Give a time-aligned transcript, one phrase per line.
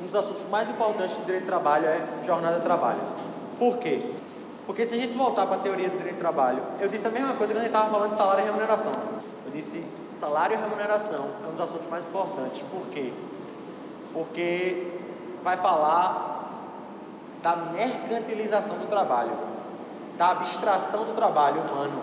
[0.00, 3.00] um dos assuntos mais importantes do direito de trabalho é jornada de trabalho.
[3.58, 4.02] Por quê?
[4.66, 7.10] Porque se a gente voltar para a teoria do direito de trabalho, eu disse a
[7.10, 8.92] mesma coisa quando a gente estava falando de salário e remuneração.
[9.44, 12.62] Eu disse salário e remuneração é um dos assuntos mais importantes.
[12.62, 13.12] Por quê?
[14.12, 14.86] Porque
[15.42, 16.30] vai falar
[17.42, 19.32] da mercantilização do trabalho,
[20.16, 22.02] da abstração do trabalho humano,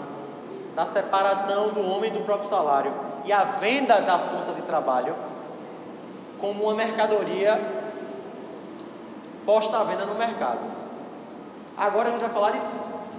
[0.75, 2.91] da separação do homem do próprio salário
[3.25, 5.15] e a venda da força de trabalho
[6.39, 7.76] como uma mercadoria
[9.47, 10.59] posta à venda no mercado.
[11.77, 12.59] Agora a gente vai falar de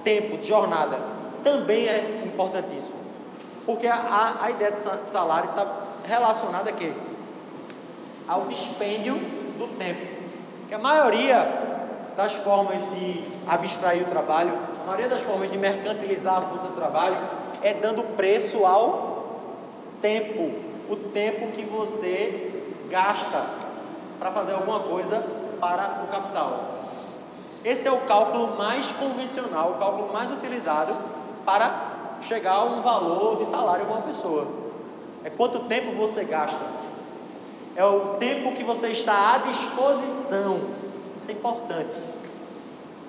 [0.05, 0.99] tempo, de jornada.
[1.43, 2.93] Também é importantíssimo.
[3.65, 4.79] Porque a, a, ideia de
[5.11, 5.67] salário está
[6.05, 6.93] relacionada a quê?
[8.29, 9.15] Ao dispêndio
[9.59, 10.07] do tempo.
[10.69, 11.49] Que a maioria
[12.15, 14.53] das formas de abstrair o trabalho,
[14.83, 17.17] a maioria das formas de mercantilizar a força do trabalho
[17.63, 19.41] é dando preço ao
[20.03, 20.51] tempo.
[20.91, 22.53] O tempo que você
[22.91, 23.45] gasta
[24.19, 26.79] para fazer alguma coisa para o capital.
[27.65, 30.95] Esse é o cálculo mais convencional, o cálculo mais utilizado
[31.45, 31.71] para
[32.23, 34.47] chegar a um valor de salário de uma pessoa.
[35.25, 36.65] É quanto tempo você gasta.
[37.75, 40.61] É o tempo que você está à disposição.
[41.17, 41.99] Isso é importante.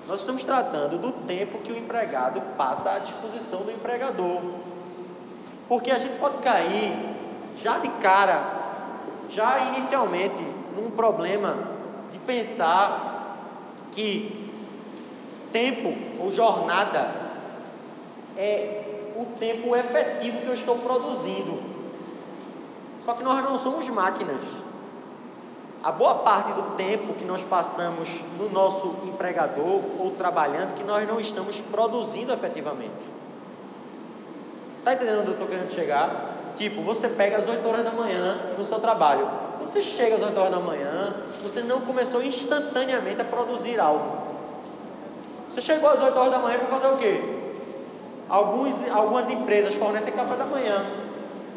[0.08, 4.42] Nós estamos tratando do tempo que o empregado passa à disposição do empregador.
[5.68, 6.94] Porque a gente pode cair
[7.56, 8.44] já de cara,
[9.30, 10.42] já inicialmente,
[10.76, 11.79] num problema
[12.12, 13.38] de pensar
[13.92, 14.50] que
[15.52, 17.10] Tempo ou jornada
[18.38, 18.84] é
[19.18, 21.60] o tempo efetivo que eu estou produzindo.
[23.04, 24.44] Só que nós não somos máquinas.
[25.84, 31.08] A boa parte do tempo que nós passamos no nosso empregador ou trabalhando, que nós
[31.08, 33.10] não estamos produzindo efetivamente.
[34.80, 36.36] Está entendendo onde eu estou querendo chegar?
[36.56, 39.28] Tipo, você pega às 8 horas da manhã no seu trabalho.
[39.70, 44.18] Você chega às 8 horas da manhã, você não começou instantaneamente a produzir algo.
[45.48, 47.22] Você chegou às 8 horas da manhã e fazer o quê?
[48.28, 50.88] Alguns, algumas empresas fornecem café da manhã.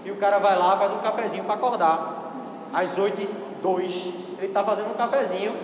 [0.04, 2.34] E o cara vai lá, faz um cafezinho para acordar.
[2.70, 3.28] Às 8 e
[3.62, 3.94] 2,
[4.36, 5.56] ele está fazendo um cafezinho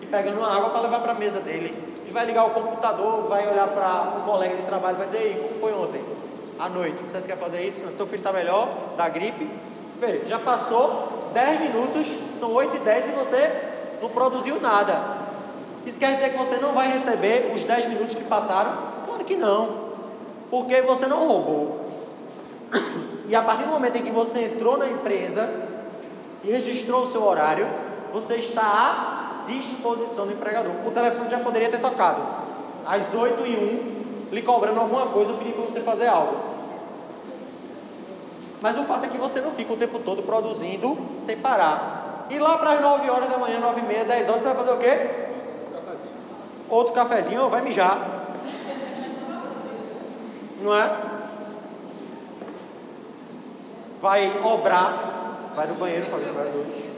[0.00, 1.76] e pegando uma água para levar para a mesa dele.
[2.08, 5.22] E vai ligar o computador, vai olhar para o colega de trabalho e vai dizer,
[5.22, 6.02] Ei, como foi ontem?
[6.58, 7.82] À noite, você quer fazer isso?
[7.98, 9.50] Teu filho está melhor, da gripe.
[10.00, 12.06] Vê, já passou 10 minutos,
[12.38, 13.52] são 8 e 10 e você
[14.02, 15.18] não produziu nada.
[15.86, 18.72] Isso quer dizer que você não vai receber os 10 minutos que passaram?
[19.06, 19.90] Claro que não.
[20.50, 21.86] Porque você não roubou.
[23.26, 25.48] E a partir do momento em que você entrou na empresa
[26.42, 27.66] e registrou o seu horário,
[28.12, 30.72] você está à disposição do empregador.
[30.84, 32.22] O telefone já poderia ter tocado.
[32.84, 36.49] Às 8 e 1, lhe cobrando alguma coisa, pedindo para você fazer algo.
[38.60, 42.26] Mas o fato é que você não fica o tempo todo produzindo sem parar.
[42.30, 44.56] E lá para as 9 horas da manhã, 9 e meia, 10 horas, você vai
[44.56, 45.30] fazer o quê?
[46.70, 47.98] outro cafezinho, vai mijar.
[50.62, 50.96] Não é?
[54.00, 56.90] Vai obrar, vai no banheiro fazer dois.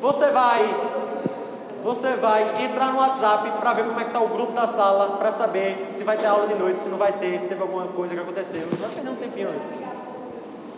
[0.00, 0.62] Você vai,
[1.82, 5.16] você vai entrar no WhatsApp para ver como é que está o grupo da sala,
[5.16, 7.88] para saber se vai ter aula de noite, se não vai ter, se teve alguma
[7.88, 8.62] coisa que aconteceu.
[8.78, 9.60] Vai perder um tempinho ali.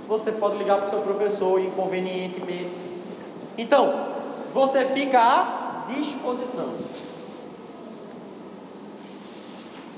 [0.09, 2.79] Você pode ligar para o seu professor inconvenientemente.
[3.57, 3.95] Então,
[4.53, 6.73] você fica disposição.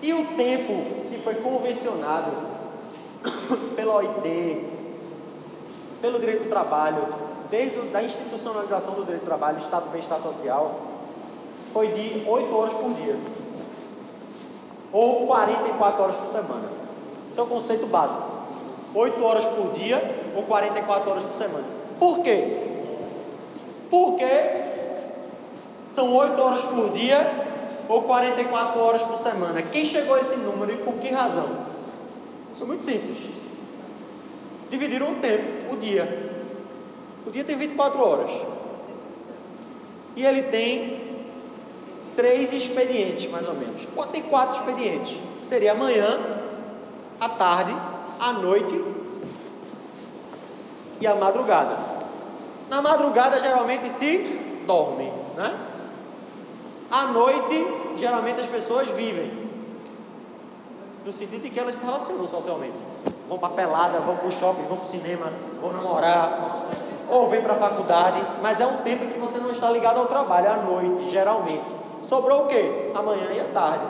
[0.03, 2.31] E o tempo que foi convencionado
[3.75, 4.65] pela OIT,
[6.01, 7.03] pelo direito do trabalho,
[7.51, 10.86] desde a institucionalização do direito do trabalho, Estado do Bem-Estar Social,
[11.77, 13.15] foi de 8 horas por dia.
[14.91, 16.71] Ou 44 horas por semana.
[17.31, 18.23] Esse é o conceito básico.
[18.95, 20.03] 8 horas por dia
[20.35, 21.65] ou 44 horas por semana.
[21.99, 22.57] Por quê?
[23.91, 24.27] Porque
[25.85, 27.31] são 8 horas por dia
[27.91, 29.61] ou 44 horas por semana.
[29.61, 31.47] Quem chegou a esse número e por que razão?
[32.57, 33.19] Foi muito simples.
[34.71, 36.33] Dividiram o tempo, o dia.
[37.27, 38.31] O dia tem 24 horas.
[40.17, 41.06] E ele tem
[42.17, 43.87] três expedientes, mais ou menos.
[44.11, 45.21] Tem quatro expedientes.
[45.45, 46.19] Seria amanhã,
[47.21, 47.77] à tarde,
[48.19, 48.83] à noite
[51.01, 51.77] e à madrugada.
[52.69, 54.19] Na madrugada geralmente se
[54.67, 55.55] dorme, né?
[56.91, 57.67] À noite,
[57.97, 59.47] geralmente as pessoas vivem.
[61.05, 62.83] No sentido de que elas se relacionam socialmente.
[63.29, 66.67] Vão para pelada, vão para o shopping, vão para o cinema, vão namorar,
[67.09, 70.07] ou vêm para a faculdade, mas é um tempo que você não está ligado ao
[70.07, 71.86] trabalho, à noite, geralmente.
[72.07, 72.93] Sobrou o quê?
[72.95, 73.85] Amanhã e à tarde.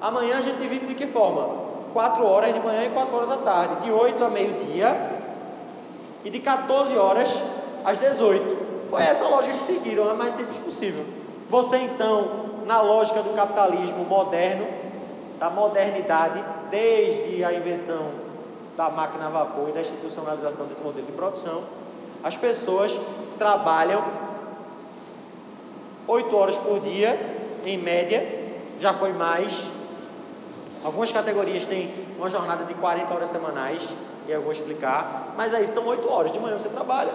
[0.00, 1.48] Amanhã a gente divide de que forma?
[1.94, 5.16] 4 horas de manhã e 4 horas da tarde, de 8 a meio-dia
[6.22, 7.42] e de 14 horas
[7.82, 8.66] às 18.
[8.90, 11.06] Foi essa lógica que seguiram, a mais simples possível.
[11.48, 12.28] Você então,
[12.66, 14.66] na lógica do capitalismo moderno,
[15.38, 18.10] da modernidade, desde a invenção
[18.76, 21.62] da máquina a vapor e da institucionalização desse modelo de produção,
[22.22, 23.00] as pessoas
[23.38, 24.04] trabalham
[26.06, 28.26] oito horas por dia, em média,
[28.78, 29.66] já foi mais.
[30.84, 33.88] Algumas categorias têm uma jornada de 40 horas semanais,
[34.28, 36.32] e eu vou explicar, mas aí são oito horas.
[36.32, 37.12] De manhã você trabalha,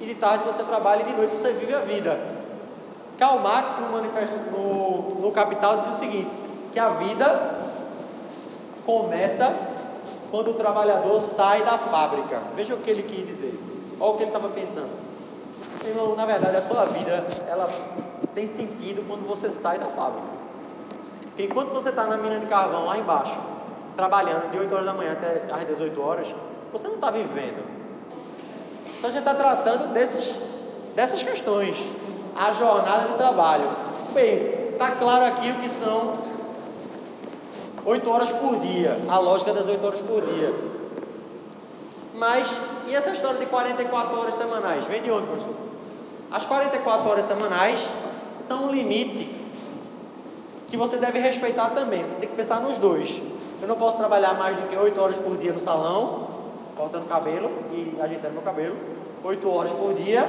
[0.00, 2.18] e de tarde você trabalha, e de noite você vive a vida.
[3.18, 6.36] Karl Marx, no manifesto no, no Capital, diz o seguinte:
[6.72, 7.60] que a vida
[8.84, 9.54] começa
[10.30, 12.40] quando o trabalhador sai da fábrica.
[12.56, 13.58] Veja o que ele quis dizer.
[14.00, 14.90] Olha o que ele estava pensando.
[15.84, 17.68] Irmão, na verdade, a sua vida ela
[18.34, 20.28] tem sentido quando você sai da fábrica.
[21.24, 23.38] Porque enquanto você está na mina de carvão lá embaixo,
[23.96, 26.34] trabalhando de 8 horas da manhã até às 18 horas,
[26.72, 27.62] você não está vivendo.
[28.98, 30.30] Então a gente está tratando desses,
[30.94, 31.76] dessas questões.
[32.36, 33.68] A jornada de trabalho.
[34.14, 36.18] Bem, está claro aqui o que são
[37.84, 40.54] 8 horas por dia, a lógica das 8 horas por dia.
[42.14, 44.84] Mas, e essa história de 44 horas semanais?
[44.84, 45.54] Vem de onde, professor?
[46.30, 47.90] As 44 horas semanais
[48.52, 49.30] são um limite
[50.68, 52.06] que você deve respeitar também.
[52.06, 53.22] Você tem que pensar nos dois.
[53.62, 56.28] Eu não posso trabalhar mais do que 8 horas por dia no salão,
[56.76, 58.76] cortando cabelo e ajeitando meu cabelo,
[59.24, 60.28] 8 horas por dia,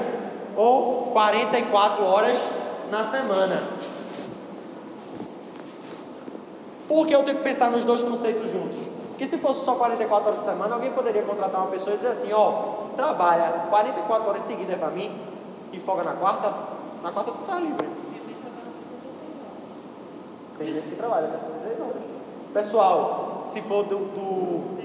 [0.55, 2.47] ou 44 horas
[2.89, 3.61] na semana.
[6.87, 8.89] Por que eu tenho que pensar nos dois conceitos juntos?
[9.09, 12.11] Porque se fosse só 44 horas por semana, alguém poderia contratar uma pessoa e dizer
[12.11, 15.11] assim, ó, trabalha 44 horas seguidas para mim
[15.73, 16.53] e folga na quarta,
[17.01, 17.92] na quarta tu tá livre.
[20.57, 22.01] Tem gente que trabalha 56 horas.
[22.53, 24.77] Pessoal, se for do, do,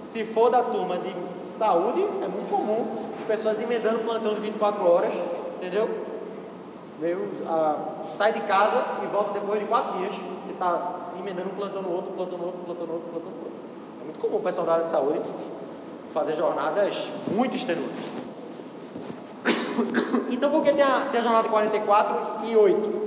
[0.00, 1.14] se for da turma de
[1.48, 5.14] saúde, é muito comum as pessoas emendando plantão de 24 horas,
[5.56, 5.88] entendeu?
[6.98, 10.12] Meu, a, sai de casa e volta depois de quatro dias
[10.60, 13.60] está emendando um plantão no outro, plantão no outro, plantão no outro, plantão no outro.
[14.00, 15.20] É muito comum o pessoal da área de saúde
[16.12, 18.04] fazer jornadas muito extenuantes.
[20.30, 22.99] Então, por que tem a, tem a jornada de 44 e 8?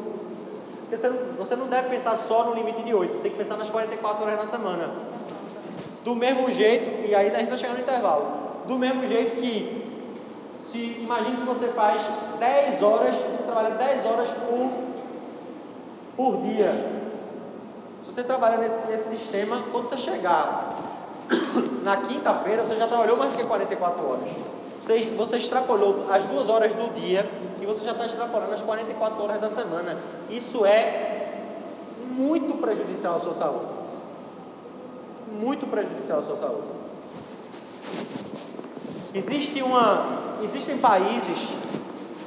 [0.94, 3.38] Porque você não, você não deve pensar só no limite de 8, você tem que
[3.38, 4.94] pensar nas 44 horas na semana.
[6.04, 8.28] Do mesmo jeito, e aí a gente está chegando no intervalo,
[8.68, 9.92] do mesmo jeito que,
[10.56, 12.08] se imagine que você faz
[12.40, 14.70] 10 horas, você trabalha 10 horas por,
[16.16, 16.72] por dia.
[18.04, 20.76] Se você trabalhar nesse, nesse sistema, quando você chegar
[21.82, 24.30] na quinta-feira, você já trabalhou mais do que 44 horas.
[24.84, 27.30] Você, você extrapolou as duas horas do dia
[27.62, 29.98] e você já está extrapolando as 44 horas da semana.
[30.30, 31.40] Isso é
[32.12, 33.72] muito prejudicial à sua saúde.
[35.32, 36.68] Muito prejudicial à sua saúde.
[39.14, 40.06] Existe uma,
[40.44, 41.50] existem países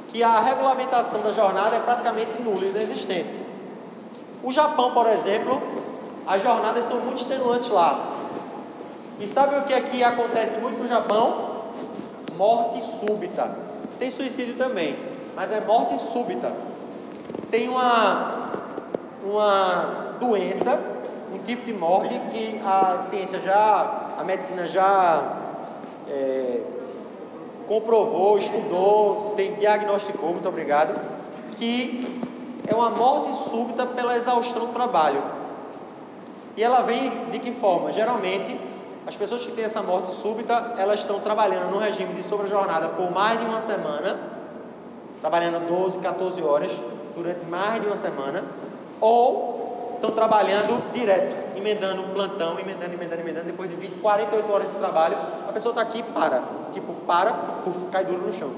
[0.07, 3.39] que a regulamentação da jornada é praticamente nula e inexistente.
[4.41, 5.61] O Japão, por exemplo,
[6.25, 8.13] as jornadas são muito extenuantes lá.
[9.19, 11.46] E sabe o que é que acontece muito no Japão?
[12.37, 13.49] Morte súbita.
[13.97, 14.95] Tem suicídio também,
[15.35, 16.53] mas é morte súbita.
[17.49, 18.45] Tem uma,
[19.25, 20.79] uma doença,
[21.33, 25.37] um tipo de morte que a ciência já, a medicina já
[26.07, 26.61] é,
[27.67, 30.99] comprovou, estudou, tem, diagnosticou, muito obrigado,
[31.57, 32.21] que
[32.67, 35.23] é uma morte súbita pela exaustão do trabalho.
[36.55, 37.91] E ela vem de que forma?
[37.91, 38.59] Geralmente,
[39.07, 43.09] as pessoas que têm essa morte súbita, elas estão trabalhando no regime de sobrejornada por
[43.09, 44.19] mais de uma semana,
[45.21, 46.81] trabalhando 12, 14 horas
[47.15, 48.43] durante mais de uma semana,
[48.99, 54.77] ou estão trabalhando direto, emendando plantão, emendando, emendando, emendando, depois de 20, 48 horas de
[54.77, 57.31] trabalho, a pessoa está aqui e para, tipo, para,
[57.63, 58.51] puf, cai duro no chão.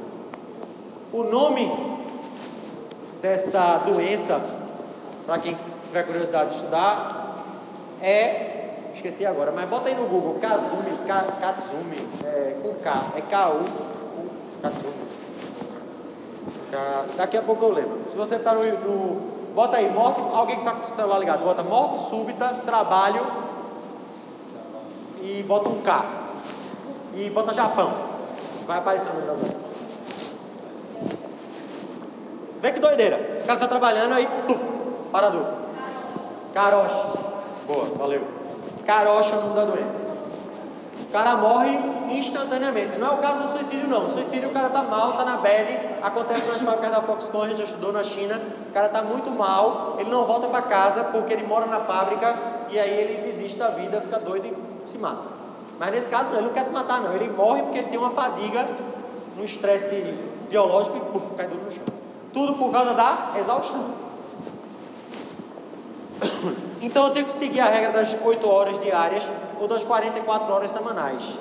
[1.13, 1.72] O nome
[3.22, 4.41] dessa doença,
[5.27, 7.46] para quem tiver curiosidade de estudar,
[8.01, 8.49] é,
[9.00, 13.62] esqueci agora, mas bota aí no Google, Kazumi, Katsumi, é, com K, é K-U,
[14.62, 15.10] Katsumi.
[17.18, 18.01] Daqui a pouco eu lembro.
[18.10, 20.22] Se você está no, no, Bota aí, morte.
[20.22, 23.25] Alguém que está com o celular ligado, bota morte súbita, trabalho.
[25.22, 26.06] E bota um K.
[27.15, 27.91] E bota Japão.
[28.68, 29.65] Vai aparecer o nome da doença.
[32.62, 33.41] Vê que doideira.
[33.44, 34.63] O cara tá trabalhando aí, puf,
[35.12, 35.46] parador.
[36.53, 37.06] Carocha.
[37.65, 38.38] Boa, valeu.
[38.89, 40.01] Carocha o nome da doença.
[41.00, 41.79] O cara morre
[42.10, 42.98] instantaneamente.
[42.98, 44.08] Não é o caso do suicídio, não.
[44.08, 45.77] O suicídio, o cara tá mal, tá na bed.
[46.01, 48.41] Acontece nas fábricas da Foxconn, a gente já estudou na China.
[48.67, 52.36] O cara tá muito mal, ele não volta para casa porque ele mora na fábrica
[52.72, 55.27] e aí ele desiste da vida, fica doido e se mata.
[55.79, 57.13] Mas nesse caso, não, ele não quer se matar, não.
[57.13, 58.67] Ele morre porque ele tem uma fadiga
[59.38, 60.15] num estresse
[60.50, 61.84] biológico e puf, cai duro no chão.
[62.34, 64.08] Tudo por causa da exaustão.
[66.81, 70.71] Então eu tenho que seguir a regra das 8 horas diárias ou das 44 horas
[70.71, 71.38] semanais.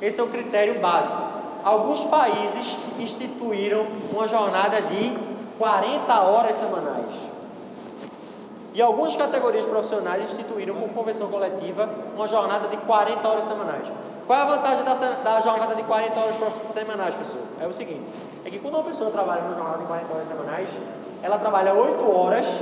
[0.00, 1.16] Esse é o critério básico.
[1.62, 5.14] Alguns países instituíram uma jornada de
[5.58, 7.30] 40 horas semanais.
[8.72, 13.86] E algumas categorias profissionais instituíram por convenção coletiva uma jornada de 40 horas semanais.
[14.26, 17.42] Qual é a vantagem da, da jornada de 40 horas semanais, pessoal?
[17.60, 18.10] É o seguinte:
[18.44, 20.68] é que quando uma pessoa trabalha numa jornada de 40 horas semanais,
[21.22, 22.60] ela trabalha 8 horas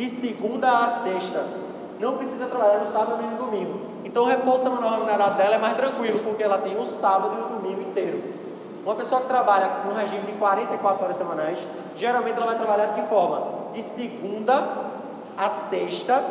[0.00, 1.44] de segunda a sexta.
[1.98, 3.80] Não precisa trabalhar no sábado nem no domingo.
[4.02, 7.42] Então o repouso semanal remunerado dela é mais tranquilo, porque ela tem o sábado e
[7.42, 8.22] o domingo inteiro.
[8.82, 11.58] Uma pessoa que trabalha no regime de 44 horas semanais,
[11.98, 13.70] geralmente ela vai trabalhar de que forma?
[13.74, 14.66] De segunda
[15.36, 16.24] a sexta,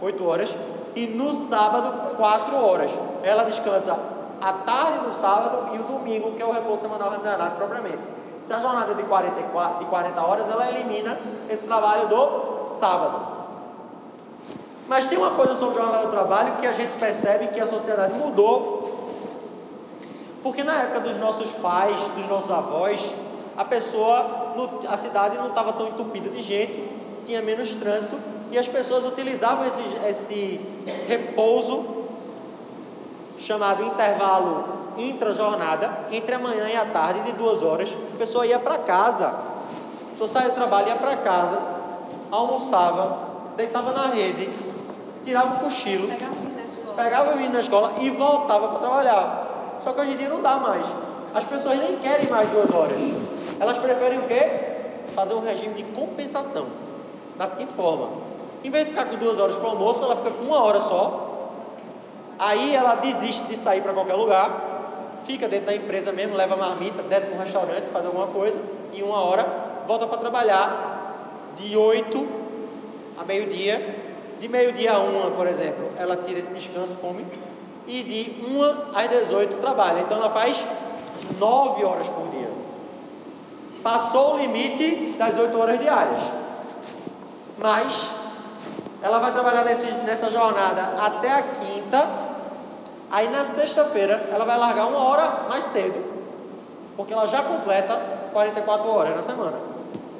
[0.00, 0.56] 8 horas,
[0.94, 2.96] e no sábado, 4 horas.
[3.24, 3.98] Ela descansa
[4.40, 8.08] a tarde do sábado e o domingo, que é o repouso semanal remunerado propriamente.
[8.42, 13.36] Se a jornada de 44, de 40 horas, ela elimina esse trabalho do sábado.
[14.88, 17.66] Mas tem uma coisa sobre o jornada do trabalho que a gente percebe que a
[17.66, 18.86] sociedade mudou.
[20.42, 23.12] Porque na época dos nossos pais, dos nossos avós,
[23.56, 24.54] a pessoa,
[24.88, 26.82] a cidade não estava tão entupida de gente,
[27.24, 28.16] tinha menos trânsito
[28.52, 30.60] e as pessoas utilizavam esse, esse
[31.08, 31.95] repouso
[33.38, 34.64] chamado intervalo
[34.96, 37.94] intra-jornada, entre a manhã e a tarde, de duas horas.
[38.14, 41.58] A pessoa ia para casa, a pessoa saía do trabalho, ia para casa,
[42.30, 43.18] almoçava,
[43.56, 44.48] deitava na rede,
[45.24, 46.08] tirava um cochilo,
[46.96, 49.46] pegava o menino na escola e voltava para trabalhar.
[49.80, 50.86] Só que hoje em dia não dá mais.
[51.34, 52.98] As pessoas nem querem mais duas horas.
[53.60, 54.48] Elas preferem o quê?
[55.14, 56.66] Fazer um regime de compensação.
[57.36, 58.08] Da seguinte forma:
[58.64, 60.80] em vez de ficar com duas horas para o almoço, ela fica com uma hora
[60.80, 61.25] só.
[62.38, 67.02] Aí ela desiste de sair para qualquer lugar, fica dentro da empresa mesmo, leva marmita,
[67.02, 68.60] desce para um restaurante, faz alguma coisa,
[68.92, 69.46] e uma hora
[69.86, 72.26] volta para trabalhar de 8
[73.18, 74.04] a meio-dia.
[74.38, 77.26] De meio-dia a uma, por exemplo, ela tira esse descanso, come,
[77.86, 80.00] e de 1 às 18 trabalha.
[80.00, 80.66] Então ela faz
[81.38, 82.50] 9 horas por dia.
[83.82, 86.20] Passou o limite das 8 horas diárias.
[87.58, 88.10] Mas
[89.02, 92.25] ela vai trabalhar nesse, nessa jornada até a quinta
[93.10, 96.04] Aí na sexta-feira ela vai largar uma hora mais cedo,
[96.96, 98.00] porque ela já completa
[98.32, 99.58] 44 horas na semana.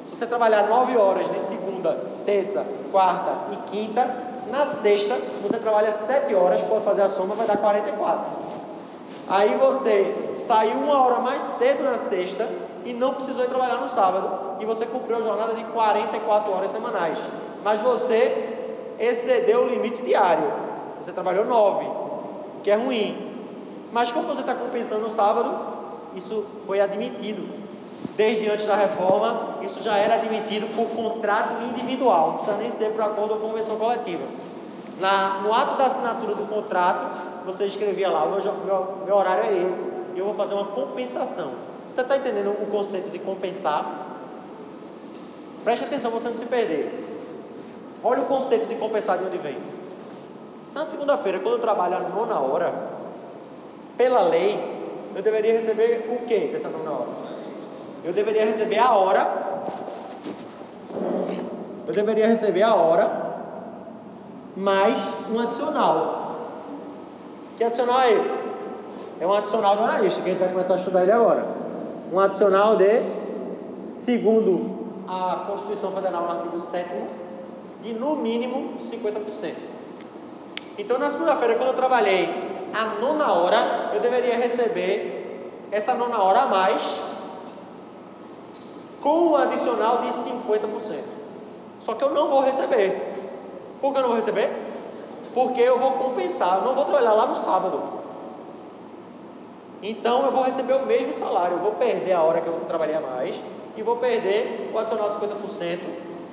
[0.08, 4.08] Se você trabalhar 9 horas de segunda, terça, quarta e quinta,
[4.50, 8.28] na sexta você trabalha 7 horas, pode fazer a soma, vai dar 44.
[9.28, 12.48] Aí você saiu uma hora mais cedo na sexta
[12.84, 16.70] e não precisou ir trabalhar no sábado, e você cumpriu a jornada de 44 horas
[16.70, 17.18] semanais.
[17.64, 20.52] Mas você excedeu o limite diário.
[21.00, 22.05] Você trabalhou 9
[22.66, 23.16] que é ruim.
[23.92, 25.56] Mas como você está compensando no sábado,
[26.16, 27.48] isso foi admitido.
[28.16, 32.90] Desde antes da reforma, isso já era admitido por contrato individual, não precisa nem ser
[32.90, 34.24] por acordo ou convenção coletiva.
[34.98, 37.06] Na, no ato da assinatura do contrato,
[37.44, 40.64] você escrevia lá: o meu, meu, meu horário é esse, e eu vou fazer uma
[40.64, 41.52] compensação.
[41.86, 43.86] Você está entendendo o conceito de compensar?
[45.62, 47.04] Preste atenção para você não se perder.
[48.02, 49.75] Olha o conceito de compensar de onde vem.
[50.76, 52.70] Na segunda-feira, quando eu trabalho a nona hora,
[53.96, 54.62] pela lei,
[55.16, 57.08] eu deveria receber o que dessa nona hora?
[58.04, 59.26] Eu deveria receber a hora.
[61.86, 63.10] Eu deveria receber a hora
[64.54, 65.00] mais
[65.32, 66.36] um adicional.
[67.56, 68.38] Que adicional é esse?
[69.18, 71.42] É um adicional do analista, que a gente vai começar a estudar ele agora.
[72.12, 73.00] Um adicional de,
[73.88, 74.76] segundo
[75.08, 76.94] a Constituição Federal, no artigo 7
[77.80, 79.75] de no mínimo 50%.
[80.78, 82.28] Então, na segunda-feira, quando eu trabalhei
[82.74, 85.16] a nona hora, eu deveria receber
[85.70, 87.00] essa nona hora a mais
[89.00, 91.00] com um adicional de 50%.
[91.80, 93.14] Só que eu não vou receber.
[93.80, 94.50] Por que eu não vou receber?
[95.32, 97.80] Porque eu vou compensar, eu não vou trabalhar lá no sábado.
[99.82, 102.96] Então eu vou receber o mesmo salário, eu vou perder a hora que eu trabalhei
[102.96, 103.36] a mais
[103.76, 105.78] e vou perder o adicional de 50%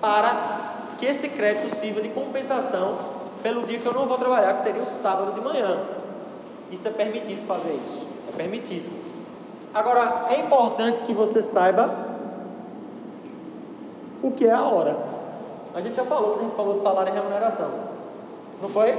[0.02, 2.98] para que esse crédito sirva de compensação
[3.44, 5.78] pelo dia que eu não vou trabalhar, que seria o sábado de manhã.
[6.72, 8.08] Isso é permitido fazer isso.
[8.30, 8.90] É permitido.
[9.74, 11.94] Agora, é importante que você saiba
[14.22, 14.98] o que é a hora.
[15.76, 17.70] A gente já falou, a gente falou de salário e remuneração.
[18.62, 18.98] Não foi?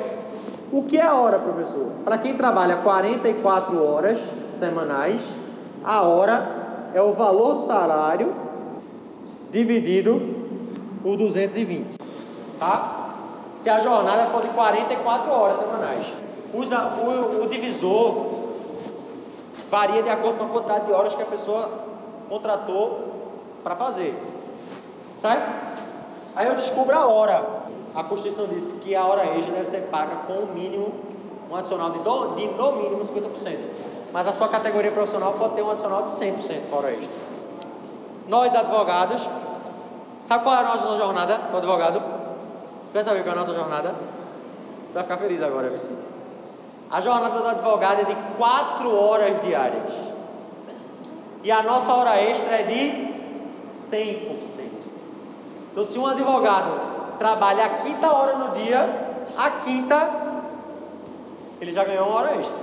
[0.70, 1.86] O que é a hora, professor?
[2.04, 5.34] Para quem trabalha 44 horas semanais,
[5.82, 8.34] a hora é o valor do salário
[9.50, 10.20] dividido
[11.02, 11.96] por 220.
[12.58, 13.03] Tá?
[13.54, 16.06] Se a jornada for de 44 horas semanais.
[16.52, 18.34] Usa o, o divisor
[19.70, 21.68] varia de acordo com a quantidade de horas que a pessoa
[22.28, 23.12] contratou
[23.62, 24.14] para fazer.
[25.20, 25.48] Certo?
[26.36, 27.64] Aí eu descubro a hora.
[27.94, 30.92] A Constituição diz que a hora extra deve ser paga com o mínimo,
[31.50, 33.58] um adicional de, do, de no mínimo 50%.
[34.12, 37.14] Mas a sua categoria profissional pode ter um adicional de 100% para hora extra.
[38.28, 39.28] Nós, advogados,
[40.20, 42.13] sabe qual é a nossa jornada do advogado?
[42.94, 43.88] Quer saber qual é a nossa jornada?
[44.86, 45.96] Você vai ficar feliz agora, viu?
[46.88, 49.92] A jornada do advogado é de 4 horas diárias.
[51.42, 53.50] E a nossa hora extra é de
[53.90, 54.38] 100%.
[55.72, 58.88] Então, se um advogado trabalha a quinta hora no dia,
[59.36, 60.10] a quinta,
[61.60, 62.58] ele já ganhou uma hora extra.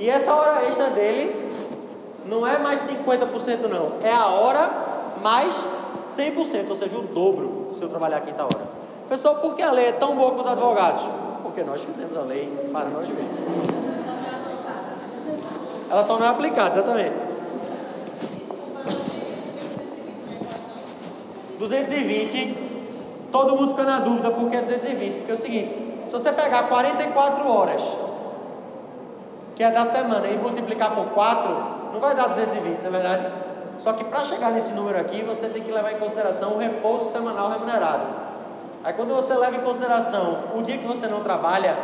[0.00, 1.52] E essa hora extra dele
[2.24, 4.70] não é mais 50% não, é a hora
[5.22, 5.62] mais
[6.16, 8.87] 100%, ou seja, o dobro se eu trabalhar a quinta hora.
[9.08, 11.08] Pessoal, por que a lei é tão boa com os advogados?
[11.42, 13.78] Porque nós fizemos a lei para nós mesmos.
[15.90, 17.22] Ela só não é aplicada, exatamente.
[21.58, 22.58] 220,
[23.32, 26.68] todo mundo fica na dúvida por que 220, porque é o seguinte, se você pegar
[26.68, 27.82] 44 horas,
[29.56, 31.50] que é da semana, e multiplicar por 4,
[31.92, 33.32] não vai dar 220, não é verdade?
[33.78, 37.10] Só que para chegar nesse número aqui, você tem que levar em consideração o repouso
[37.10, 38.28] semanal remunerado.
[38.84, 41.76] Aí quando você leva em consideração o dia que você não trabalha,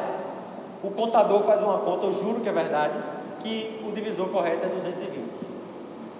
[0.82, 2.94] o contador faz uma conta, eu juro que é verdade,
[3.40, 5.44] que o divisor correto é 220.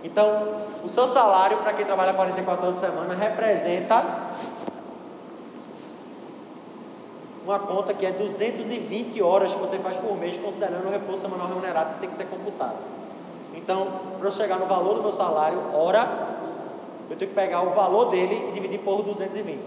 [0.02, 4.04] Então, o seu salário para quem trabalha 44 horas por semana representa
[7.44, 11.46] uma conta que é 220 horas que você faz por mês, considerando o repouso semanal
[11.46, 12.76] remunerado que tem que ser computado.
[13.54, 13.86] Então,
[14.18, 16.08] para eu chegar no valor do meu salário, hora,
[17.10, 19.58] eu tenho que pegar o valor dele e dividir por 220.